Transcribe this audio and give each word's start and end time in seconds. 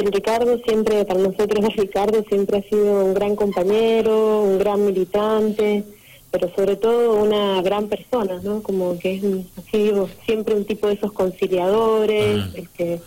el 0.00 0.12
Ricardo 0.12 0.58
siempre, 0.58 1.04
para 1.04 1.20
nosotros 1.20 1.74
Ricardo 1.76 2.24
siempre 2.28 2.58
ha 2.58 2.62
sido 2.62 3.04
un 3.04 3.14
gran 3.14 3.36
compañero, 3.36 4.42
un 4.42 4.58
gran 4.58 4.84
militante, 4.84 5.84
pero 6.30 6.52
sobre 6.54 6.76
todo 6.76 7.22
una 7.22 7.60
gran 7.62 7.88
persona, 7.88 8.40
¿no? 8.42 8.62
Como 8.62 8.98
que 8.98 9.14
es, 9.14 9.24
así 9.58 9.92
siempre 10.24 10.54
un 10.54 10.64
tipo 10.64 10.86
de 10.86 10.94
esos 10.94 11.12
conciliadores, 11.12 12.36
mm. 12.36 12.56
el, 12.56 12.68
que, 12.70 13.00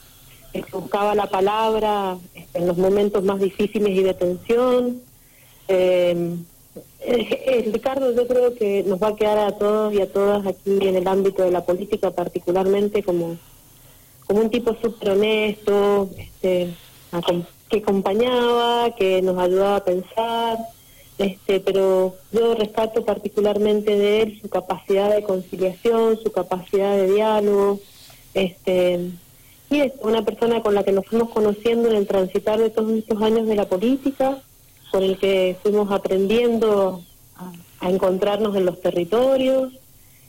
buscaba 0.71 1.15
la 1.15 1.25
palabra 1.27 2.17
este, 2.35 2.59
en 2.59 2.67
los 2.67 2.77
momentos 2.77 3.23
más 3.23 3.39
difíciles 3.39 3.89
y 3.89 4.03
de 4.03 4.13
tensión. 4.13 5.01
Eh, 5.67 6.35
Ricardo 7.71 8.13
yo 8.13 8.27
creo 8.27 8.55
que 8.55 8.83
nos 8.83 9.01
va 9.01 9.09
a 9.09 9.15
quedar 9.15 9.39
a 9.39 9.57
todos 9.57 9.93
y 9.93 10.01
a 10.01 10.11
todas 10.11 10.45
aquí 10.45 10.77
en 10.87 10.95
el 10.95 11.07
ámbito 11.07 11.43
de 11.43 11.51
la 11.51 11.65
política 11.65 12.11
particularmente 12.11 13.03
como 13.03 13.37
como 14.27 14.41
un 14.41 14.49
tipo 14.49 14.75
súper 14.81 15.11
honesto, 15.11 16.09
este, 16.17 16.73
que 17.69 17.77
acompañaba, 17.77 18.95
que 18.95 19.21
nos 19.21 19.37
ayudaba 19.37 19.77
a 19.77 19.83
pensar, 19.83 20.57
este, 21.17 21.59
pero 21.59 22.15
yo 22.31 22.55
rescato 22.55 23.05
particularmente 23.05 23.95
de 23.95 24.21
él 24.21 24.41
su 24.41 24.49
capacidad 24.49 25.13
de 25.13 25.23
conciliación, 25.23 26.19
su 26.21 26.31
capacidad 26.31 26.95
de 26.95 27.13
diálogo, 27.13 27.79
este, 28.33 29.11
y 29.69 29.81
es 29.81 29.93
una 30.01 30.23
persona 30.23 30.61
con 30.61 30.75
la 30.75 30.83
que 30.83 30.91
nos 30.91 31.05
fuimos 31.05 31.29
conociendo 31.29 31.89
en 31.89 31.95
el 31.95 32.07
transitar 32.07 32.59
de 32.59 32.69
todos 32.69 32.91
estos 32.91 33.21
años 33.21 33.47
de 33.47 33.55
la 33.55 33.65
política, 33.65 34.41
con 34.91 35.03
el 35.03 35.17
que 35.17 35.57
fuimos 35.63 35.91
aprendiendo 35.91 37.01
a 37.79 37.89
encontrarnos 37.89 38.55
en 38.55 38.65
los 38.65 38.79
territorios, 38.81 39.73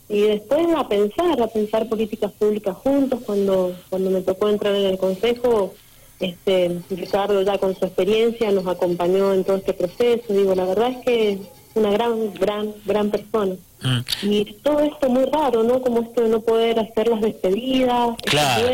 y 0.09 0.21
después 0.23 0.67
a 0.77 0.87
pensar, 0.87 1.41
a 1.41 1.47
pensar 1.47 1.89
políticas 1.89 2.33
públicas 2.33 2.77
juntos. 2.77 3.21
Cuando 3.25 3.75
cuando 3.89 4.11
me 4.11 4.21
tocó 4.21 4.49
entrar 4.49 4.75
en 4.75 4.87
el 4.87 4.99
Consejo, 4.99 5.75
este 6.21 6.81
Ricardo 6.91 7.43
ya 7.43 7.59
con 7.59 7.75
su 7.75 7.85
experiencia 7.85 8.51
nos 8.51 8.67
acompañó 8.67 9.33
en 9.33 9.45
todo 9.45 9.57
este 9.57 9.73
proceso. 9.73 10.33
Digo, 10.33 10.55
la 10.55 10.65
verdad 10.65 10.91
es 10.91 11.05
que 11.05 11.39
una 11.75 11.91
gran, 11.91 12.35
gran, 12.35 12.75
gran 12.85 13.11
persona. 13.11 13.57
Mm. 13.83 14.01
Y 14.23 14.45
todo 14.63 14.81
esto 14.81 15.09
muy 15.09 15.25
raro, 15.25 15.63
¿no? 15.63 15.81
Como 15.81 16.03
esto 16.03 16.23
de 16.23 16.29
no 16.29 16.41
poder 16.41 16.79
hacer 16.79 17.09
las 17.09 17.21
despedidas, 17.21 18.17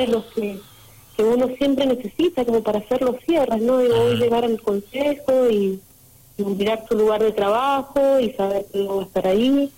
los 0.09 0.25
que, 0.27 0.59
que 1.17 1.25
uno 1.25 1.49
siempre 1.57 1.87
necesita 1.87 2.45
como 2.45 2.63
para 2.63 2.81
hacer 2.81 3.03
los 3.03 3.17
cierres, 3.25 3.63
¿no? 3.63 3.79
Digo, 3.79 3.95
hoy 3.97 4.17
mm. 4.17 4.19
llegar 4.19 4.45
al 4.45 4.61
Consejo 4.61 5.49
y, 5.49 5.81
y 6.37 6.45
mirar 6.45 6.85
su 6.89 6.97
lugar 6.97 7.23
de 7.23 7.33
trabajo 7.33 8.21
y 8.21 8.33
saber 8.33 8.67
que 8.73 8.83
va 8.83 9.01
a 9.01 9.05
estar 9.05 9.27
ahí 9.27 9.71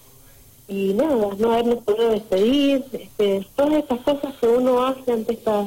y 0.68 0.94
nada, 0.94 1.28
no 1.38 1.52
habernos 1.52 1.84
podido 1.84 2.10
despedir, 2.10 2.84
este, 2.92 3.46
todas 3.56 3.74
estas 3.74 4.00
cosas 4.00 4.34
que 4.40 4.46
uno 4.46 4.86
hace 4.86 5.12
ante 5.12 5.34
esta 5.34 5.66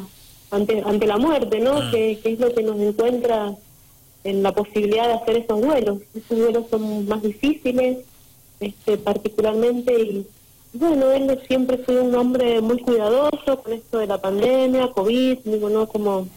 ante 0.51 0.81
ante 0.85 1.07
la 1.07 1.17
muerte, 1.17 1.59
¿no? 1.59 1.77
Ah. 1.77 1.89
Que, 1.91 2.19
es 2.23 2.39
lo 2.39 2.53
que 2.53 2.63
nos 2.63 2.79
encuentra 2.79 3.55
en 4.23 4.41
la 4.41 4.53
posibilidad 4.53 5.07
de 5.07 5.13
hacer 5.13 5.37
esos 5.37 5.61
vuelos. 5.61 5.99
Esos 6.15 6.37
vuelos 6.37 6.65
son 6.71 7.07
más 7.07 7.21
difíciles, 7.21 7.99
este 8.59 8.97
particularmente 8.97 9.93
y 9.99 10.27
bueno, 10.73 11.11
él 11.11 11.39
siempre 11.47 11.77
fue 11.77 12.01
un 12.01 12.13
hombre 12.15 12.59
muy 12.59 12.79
cuidadoso 12.79 13.61
con 13.63 13.71
esto 13.71 13.99
de 13.99 14.07
la 14.07 14.17
pandemia, 14.19 14.91
COVID, 14.91 15.39
digo, 15.45 15.69
¿no? 15.69 15.87
Como 15.87 16.27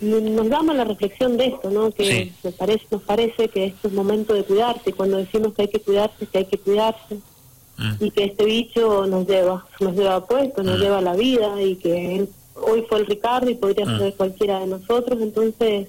nos 0.00 0.48
damos 0.48 0.74
la 0.74 0.82
reflexión 0.82 1.36
de 1.36 1.46
esto, 1.46 1.70
¿no? 1.70 1.92
Que 1.92 2.32
parece, 2.58 2.86
nos 2.90 3.02
parece 3.02 3.48
que 3.48 3.66
esto 3.66 3.86
es 3.86 3.94
momento 3.94 4.34
de 4.34 4.42
cuidarse 4.42 4.92
cuando 4.92 5.18
decimos 5.18 5.54
que 5.54 5.62
hay 5.62 5.68
que 5.68 5.78
cuidarse, 5.78 6.26
que 6.26 6.38
hay 6.38 6.44
que 6.46 6.58
cuidarse 6.58 7.18
y 8.00 8.10
que 8.10 8.24
este 8.24 8.44
bicho 8.44 9.06
nos 9.06 9.26
lleva, 9.26 9.66
nos 9.80 9.94
lleva 9.94 10.26
puesto, 10.26 10.62
nos 10.62 10.78
lleva 10.78 10.98
a 10.98 11.02
la 11.02 11.14
vida 11.14 11.60
y 11.62 11.76
que 11.76 12.16
él, 12.16 12.28
hoy 12.54 12.84
fue 12.88 12.98
el 12.98 13.06
Ricardo 13.06 13.50
y 13.50 13.54
podría 13.54 13.86
ser 13.98 14.14
cualquiera 14.14 14.60
de 14.60 14.66
nosotros, 14.66 15.20
entonces 15.20 15.88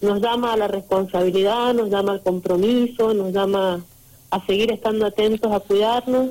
nos 0.00 0.20
llama 0.20 0.52
a 0.52 0.56
la 0.56 0.68
responsabilidad, 0.68 1.74
nos 1.74 1.90
llama 1.90 2.12
al 2.12 2.22
compromiso, 2.22 3.12
nos 3.14 3.32
llama 3.32 3.84
a 4.30 4.46
seguir 4.46 4.72
estando 4.72 5.06
atentos, 5.06 5.52
a 5.52 5.60
cuidarnos. 5.60 6.30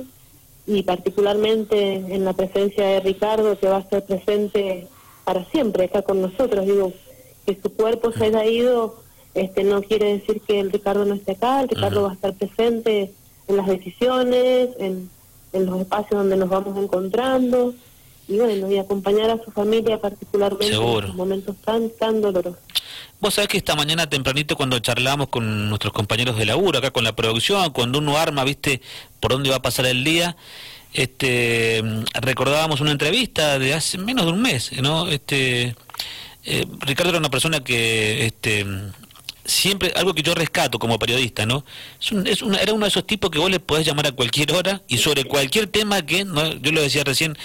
Y 0.66 0.82
particularmente 0.82 1.94
en 1.94 2.24
la 2.24 2.32
presencia 2.32 2.84
de 2.84 3.00
Ricardo 3.00 3.58
que 3.58 3.66
va 3.66 3.78
a 3.78 3.80
estar 3.80 4.04
presente 4.04 4.86
para 5.24 5.44
siempre 5.46 5.84
acá 5.84 6.02
con 6.02 6.20
nosotros, 6.20 6.64
digo, 6.64 6.92
que 7.44 7.58
su 7.60 7.72
cuerpo 7.72 8.12
se 8.12 8.26
haya 8.26 8.46
ido, 8.46 8.96
este 9.34 9.64
no 9.64 9.82
quiere 9.82 10.18
decir 10.18 10.40
que 10.42 10.60
el 10.60 10.70
Ricardo 10.70 11.04
no 11.04 11.14
esté 11.14 11.32
acá, 11.32 11.62
el 11.62 11.68
Ricardo 11.68 12.02
va 12.02 12.10
a 12.10 12.14
estar 12.14 12.34
presente 12.34 13.12
en 13.50 13.56
las 13.56 13.66
decisiones, 13.66 14.70
en, 14.78 15.10
los 15.52 15.80
espacios 15.80 16.12
donde 16.12 16.36
nos 16.36 16.48
vamos 16.48 16.78
encontrando 16.78 17.74
y 18.28 18.36
bueno, 18.38 18.70
y 18.70 18.78
acompañar 18.78 19.30
a 19.30 19.44
su 19.44 19.50
familia 19.50 20.00
particularmente 20.00 20.68
en 20.74 21.04
en 21.04 21.16
momentos 21.16 21.56
tan, 21.64 21.90
tan 21.90 22.20
dolorosos. 22.20 22.60
Vos 23.20 23.34
sabés 23.34 23.48
que 23.48 23.58
esta 23.58 23.74
mañana 23.74 24.08
tempranito 24.08 24.56
cuando 24.56 24.78
charlamos 24.78 25.28
con 25.28 25.68
nuestros 25.68 25.92
compañeros 25.92 26.38
de 26.38 26.46
laburo, 26.46 26.78
acá 26.78 26.92
con 26.92 27.02
la 27.02 27.16
producción, 27.16 27.72
cuando 27.72 27.98
uno 27.98 28.16
arma, 28.16 28.44
viste, 28.44 28.80
por 29.18 29.32
dónde 29.32 29.50
va 29.50 29.56
a 29.56 29.62
pasar 29.62 29.86
el 29.86 30.04
día, 30.04 30.36
este 30.92 31.82
recordábamos 32.14 32.80
una 32.80 32.92
entrevista 32.92 33.58
de 33.58 33.74
hace 33.74 33.98
menos 33.98 34.26
de 34.26 34.32
un 34.32 34.42
mes, 34.42 34.72
¿no? 34.80 35.08
Este 35.08 35.74
eh, 36.44 36.66
Ricardo 36.80 37.10
era 37.10 37.18
una 37.18 37.30
persona 37.30 37.62
que 37.62 38.26
este 38.26 38.64
siempre 39.50 39.92
algo 39.96 40.14
que 40.14 40.22
yo 40.22 40.34
rescato 40.34 40.78
como 40.78 40.98
periodista, 40.98 41.46
¿no? 41.46 41.64
Es, 42.00 42.42
era 42.42 42.72
uno 42.72 42.84
de 42.84 42.88
esos 42.88 43.06
tipos 43.06 43.30
que 43.30 43.38
vos 43.38 43.50
le 43.50 43.60
podés 43.60 43.86
llamar 43.86 44.06
a 44.06 44.12
cualquier 44.12 44.52
hora 44.52 44.82
y 44.88 44.98
sobre 44.98 45.24
cualquier 45.24 45.66
tema 45.66 46.02
que, 46.02 46.24
¿no? 46.24 46.54
yo 46.54 46.72
lo 46.72 46.80
decía 46.80 47.04
recién 47.04 47.36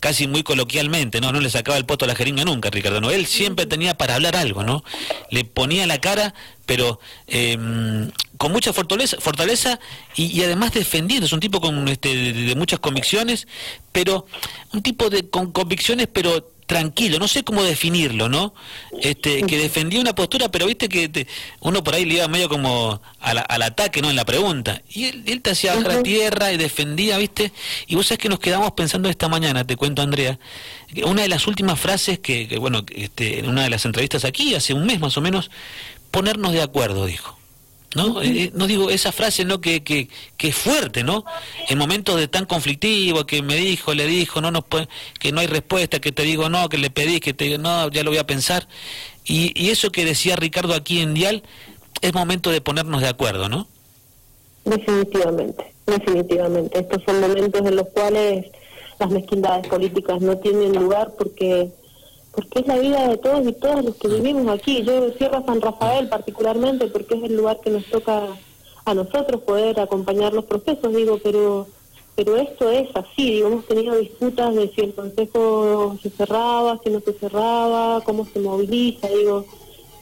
casi 0.00 0.26
muy 0.26 0.42
coloquialmente, 0.42 1.20
¿no? 1.20 1.32
No 1.32 1.40
le 1.40 1.50
sacaba 1.50 1.76
el 1.76 1.84
poto 1.84 2.04
a 2.04 2.08
la 2.08 2.14
jeringa 2.14 2.44
nunca, 2.44 2.70
Ricardo, 2.70 3.00
¿no? 3.00 3.10
Él 3.10 3.26
siempre 3.26 3.66
tenía 3.66 3.96
para 3.96 4.14
hablar 4.14 4.36
algo, 4.36 4.62
¿no? 4.62 4.84
Le 5.30 5.44
ponía 5.44 5.86
la 5.86 6.00
cara, 6.00 6.34
pero 6.66 7.00
em, 7.26 8.10
con 8.36 8.52
mucha 8.52 8.72
fortaleza, 8.72 9.16
fortaleza 9.20 9.80
y, 10.14 10.42
además 10.42 10.72
defendiendo, 10.72 11.26
es 11.26 11.32
un 11.32 11.40
tipo 11.40 11.60
con 11.60 11.88
este, 11.88 12.32
de, 12.32 12.54
muchas 12.54 12.78
convicciones, 12.78 13.48
pero 13.92 14.26
un 14.72 14.82
tipo 14.82 15.10
de 15.10 15.28
con 15.28 15.52
convicciones, 15.52 16.08
pero 16.12 16.50
tranquilo, 16.68 17.18
no 17.18 17.26
sé 17.28 17.44
cómo 17.44 17.64
definirlo, 17.64 18.28
¿no? 18.28 18.52
Este, 19.00 19.42
que 19.44 19.56
defendía 19.56 20.00
una 20.00 20.14
postura, 20.14 20.50
pero 20.50 20.66
viste 20.66 20.86
que 20.90 21.26
uno 21.60 21.82
por 21.82 21.94
ahí 21.94 22.04
le 22.04 22.16
iba 22.16 22.28
medio 22.28 22.50
como 22.50 23.00
al 23.20 23.62
ataque, 23.62 24.02
¿no? 24.02 24.10
En 24.10 24.16
la 24.16 24.26
pregunta. 24.26 24.82
Y 24.90 25.06
él, 25.06 25.40
te 25.40 25.52
hacía 25.52 25.74
bajar 25.74 25.92
a 25.92 26.02
tierra 26.02 26.52
y 26.52 26.58
defendía, 26.58 27.16
¿viste? 27.16 27.52
Y 27.86 27.94
vos 27.94 28.06
sabés 28.06 28.18
que 28.18 28.28
nos 28.28 28.38
quedamos 28.38 28.72
pensando 28.72 29.08
esta 29.08 29.28
mañana, 29.28 29.66
te 29.66 29.76
cuento, 29.76 30.02
Andrea, 30.02 30.38
una 31.04 31.22
de 31.22 31.28
las 31.28 31.46
últimas 31.46 31.80
frases 31.80 32.18
que, 32.18 32.54
bueno, 32.60 32.84
este, 32.94 33.38
en 33.38 33.48
una 33.48 33.62
de 33.62 33.70
las 33.70 33.86
entrevistas 33.86 34.26
aquí, 34.26 34.54
hace 34.54 34.74
un 34.74 34.84
mes 34.84 35.00
más 35.00 35.16
o 35.16 35.22
menos, 35.22 35.50
ponernos 36.10 36.52
de 36.52 36.60
acuerdo, 36.60 37.06
dijo. 37.06 37.37
¿No? 37.94 38.22
Eh, 38.22 38.50
no 38.54 38.66
digo 38.66 38.90
esa 38.90 39.12
frase 39.12 39.44
no 39.44 39.60
que, 39.60 39.82
que, 39.82 40.08
que, 40.36 40.48
es 40.48 40.56
fuerte, 40.56 41.02
¿no? 41.02 41.24
En 41.68 41.78
momentos 41.78 42.16
de 42.16 42.28
tan 42.28 42.44
conflictivo 42.44 43.26
que 43.26 43.42
me 43.42 43.56
dijo, 43.56 43.94
le 43.94 44.06
dijo, 44.06 44.40
no 44.40 44.50
no 44.50 44.64
que 45.18 45.32
no 45.32 45.40
hay 45.40 45.46
respuesta, 45.46 46.00
que 46.00 46.12
te 46.12 46.22
digo 46.22 46.48
no, 46.48 46.68
que 46.68 46.78
le 46.78 46.90
pedí, 46.90 47.20
que 47.20 47.34
te 47.34 47.44
digo 47.44 47.58
no, 47.58 47.90
ya 47.90 48.02
lo 48.02 48.10
voy 48.10 48.18
a 48.18 48.26
pensar. 48.26 48.68
Y, 49.24 49.52
y 49.60 49.70
eso 49.70 49.90
que 49.90 50.04
decía 50.04 50.36
Ricardo 50.36 50.74
aquí 50.74 51.00
en 51.00 51.14
Dial 51.14 51.42
es 52.00 52.14
momento 52.14 52.50
de 52.50 52.60
ponernos 52.60 53.00
de 53.00 53.08
acuerdo, 53.08 53.48
¿no? 53.48 53.66
Definitivamente, 54.64 55.72
definitivamente. 55.86 56.78
Estos 56.78 57.02
son 57.04 57.20
momentos 57.20 57.66
en 57.66 57.76
los 57.76 57.88
cuales 57.88 58.46
las 58.98 59.10
mezquindades 59.10 59.66
políticas 59.68 60.20
no 60.20 60.36
tienen 60.38 60.72
lugar 60.74 61.12
porque 61.16 61.70
porque 62.32 62.60
es 62.60 62.66
la 62.66 62.78
vida 62.78 63.08
de 63.08 63.16
todos 63.16 63.46
y 63.46 63.52
todas 63.52 63.84
los 63.84 63.96
que 63.96 64.08
vivimos 64.08 64.48
aquí. 64.48 64.82
Yo 64.82 65.10
cierro 65.12 65.44
San 65.44 65.60
Rafael 65.60 66.08
particularmente 66.08 66.86
porque 66.88 67.16
es 67.16 67.24
el 67.24 67.36
lugar 67.36 67.60
que 67.60 67.70
nos 67.70 67.84
toca 67.86 68.26
a 68.84 68.94
nosotros 68.94 69.42
poder 69.42 69.80
acompañar 69.80 70.32
los 70.32 70.44
procesos, 70.44 70.94
digo, 70.94 71.18
pero 71.22 71.66
pero 72.14 72.36
esto 72.36 72.68
es 72.68 72.88
así, 72.96 73.30
digo, 73.30 73.46
hemos 73.46 73.66
tenido 73.66 73.94
disputas 73.96 74.52
de 74.52 74.68
si 74.70 74.80
el 74.80 74.92
Consejo 74.92 75.96
se 76.02 76.10
cerraba, 76.10 76.80
si 76.82 76.90
no 76.90 76.98
se 76.98 77.12
cerraba, 77.12 78.00
cómo 78.00 78.26
se 78.26 78.40
moviliza, 78.40 79.06
digo, 79.06 79.44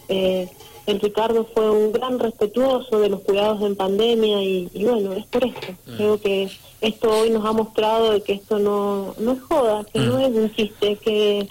eh, 0.09 0.49
el 0.87 1.01
Ricardo 1.01 1.47
fue 1.53 1.69
un 1.69 1.93
gran 1.93 2.19
respetuoso 2.19 3.01
de 3.01 3.11
los 3.11 3.21
cuidados 3.21 3.61
en 3.63 3.77
pandemia 3.77 4.43
y, 4.43 4.71
bueno, 4.83 5.13
es 5.13 5.27
por 5.27 5.45
esto. 5.45 5.73
Mm. 5.87 5.97
Creo 5.97 6.21
que 6.21 6.49
esto 6.81 7.11
hoy 7.11 7.29
nos 7.29 7.45
ha 7.45 7.53
mostrado 7.53 8.23
que 8.23 8.35
esto 8.35 8.59
no, 8.59 9.15
no 9.19 9.33
es 9.33 9.43
joda, 9.43 9.85
que 9.93 9.99
no 9.99 10.17
mm. 10.17 10.21
es 10.21 10.35
un 10.37 10.55
chiste, 10.55 10.97
que 10.97 11.49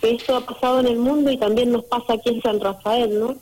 que 0.00 0.12
esto 0.12 0.36
ha 0.36 0.40
pasado 0.40 0.80
en 0.80 0.86
el 0.86 0.98
mundo 0.98 1.30
y 1.30 1.36
también 1.36 1.72
nos 1.72 1.84
pasa 1.84 2.14
aquí 2.14 2.30
en 2.30 2.42
San 2.42 2.60
Rafael, 2.60 3.18
¿no? 3.18 3.36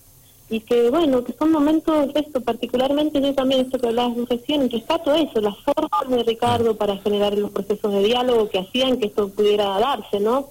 Y 0.50 0.60
que, 0.60 0.90
bueno, 0.90 1.24
que 1.24 1.32
son 1.32 1.50
momentos, 1.50 2.08
esto 2.14 2.40
particularmente, 2.40 3.20
yo 3.20 3.34
también, 3.34 3.62
esto 3.62 3.78
que 3.78 3.88
hablabas 3.88 4.16
recién, 4.28 4.70
rescato 4.70 5.14
eso, 5.14 5.40
las 5.40 5.56
formas 5.58 6.08
de 6.08 6.22
Ricardo 6.22 6.76
para 6.76 6.98
generar 6.98 7.36
los 7.36 7.50
procesos 7.50 7.92
de 7.92 8.02
diálogo 8.02 8.48
que 8.50 8.58
hacían 8.58 8.98
que 8.98 9.06
esto 9.06 9.28
pudiera 9.30 9.78
darse, 9.78 10.20
¿no? 10.20 10.50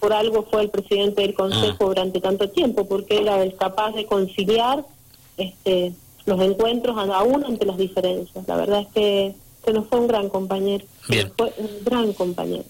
Por 0.00 0.12
algo 0.12 0.46
fue 0.50 0.62
el 0.62 0.70
presidente 0.70 1.22
del 1.22 1.34
Consejo 1.34 1.84
ah. 1.84 1.86
durante 1.86 2.20
tanto 2.20 2.48
tiempo, 2.50 2.86
porque 2.86 3.18
era 3.18 3.42
el 3.42 3.54
capaz 3.56 3.92
de 3.92 4.06
conciliar 4.06 4.84
este 5.36 5.92
los 6.28 6.40
encuentros 6.40 6.96
aún 6.96 7.44
ante 7.44 7.66
las 7.66 7.78
diferencias. 7.78 8.46
La 8.46 8.56
verdad 8.56 8.80
es 8.82 8.88
que, 8.88 9.34
que 9.64 9.72
nos 9.72 9.86
fue 9.86 9.98
un 9.98 10.06
gran 10.06 10.28
compañero. 10.28 10.84
Bien. 11.08 11.32
Fue 11.36 11.52
un 11.56 11.84
gran 11.84 12.12
compañero. 12.12 12.64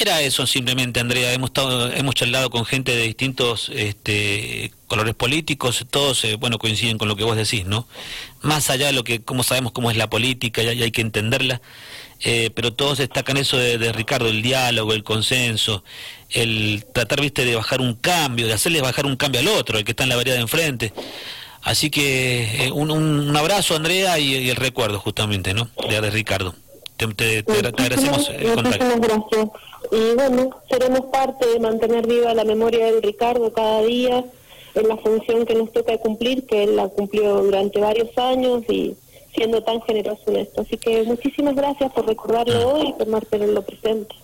Era 0.00 0.22
eso 0.22 0.46
simplemente, 0.46 1.00
Andrea. 1.00 1.32
Hemos 1.32 1.50
estado, 1.50 1.92
hemos 1.92 2.14
charlado 2.14 2.50
con 2.50 2.64
gente 2.64 2.94
de 2.94 3.02
distintos 3.02 3.68
este, 3.74 4.70
colores 4.86 5.16
políticos, 5.16 5.84
todos, 5.90 6.22
eh, 6.22 6.36
bueno, 6.36 6.56
coinciden 6.58 6.98
con 6.98 7.08
lo 7.08 7.16
que 7.16 7.24
vos 7.24 7.36
decís, 7.36 7.66
¿no? 7.66 7.88
Más 8.40 8.70
allá 8.70 8.86
de 8.86 8.92
lo 8.92 9.02
que, 9.02 9.22
como 9.22 9.42
sabemos 9.42 9.72
cómo 9.72 9.90
es 9.90 9.96
la 9.96 10.08
política, 10.08 10.62
ya, 10.62 10.70
hay 10.70 10.92
que 10.92 11.00
entenderla, 11.00 11.60
eh, 12.20 12.50
pero 12.54 12.72
todos 12.72 12.98
destacan 12.98 13.38
eso 13.38 13.56
de, 13.56 13.92
Ricardo, 13.92 14.28
el 14.28 14.40
diálogo, 14.40 14.92
el 14.92 15.02
consenso, 15.02 15.82
el 16.30 16.86
tratar, 16.94 17.20
viste, 17.20 17.44
de 17.44 17.56
bajar 17.56 17.80
un 17.80 17.94
cambio, 17.94 18.46
de 18.46 18.52
hacerle 18.52 18.80
bajar 18.80 19.04
un 19.04 19.16
cambio 19.16 19.40
al 19.40 19.48
otro, 19.48 19.78
el 19.78 19.84
que 19.84 19.92
está 19.92 20.04
en 20.04 20.10
la 20.10 20.16
variedad 20.16 20.36
de 20.36 20.42
enfrente. 20.42 20.92
Así 21.62 21.90
que 21.90 22.66
eh, 22.66 22.70
un, 22.70 22.92
un, 22.92 23.36
abrazo, 23.36 23.74
Andrea, 23.74 24.16
y, 24.20 24.48
el 24.48 24.54
recuerdo 24.54 25.00
justamente, 25.00 25.54
¿no? 25.54 25.68
De, 25.88 26.00
de 26.00 26.10
Ricardo. 26.10 26.54
Te, 26.96 27.44
agradecemos 27.46 28.28
el 28.28 28.54
contacto. 28.54 29.00
gracias. 29.00 29.67
Y 29.90 30.14
bueno, 30.14 30.50
seremos 30.68 31.06
parte 31.06 31.46
de 31.46 31.60
mantener 31.60 32.06
viva 32.06 32.34
la 32.34 32.44
memoria 32.44 32.86
del 32.86 33.02
Ricardo 33.02 33.52
cada 33.52 33.82
día 33.82 34.24
en 34.74 34.88
la 34.88 34.96
función 34.98 35.46
que 35.46 35.54
nos 35.54 35.72
toca 35.72 35.96
cumplir, 35.98 36.46
que 36.46 36.64
él 36.64 36.76
la 36.76 36.88
cumplió 36.88 37.42
durante 37.42 37.80
varios 37.80 38.16
años 38.18 38.64
y 38.68 38.96
siendo 39.34 39.62
tan 39.62 39.80
generoso 39.82 40.22
en 40.26 40.36
esto. 40.36 40.62
Así 40.62 40.76
que 40.76 41.02
muchísimas 41.04 41.54
gracias 41.54 41.92
por 41.92 42.06
recordarlo 42.06 42.74
hoy 42.74 42.88
y 42.88 42.92
por 42.92 43.06
mantenerlo 43.08 43.62
presente. 43.62 44.14